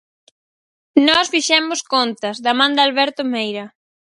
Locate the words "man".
2.59-2.71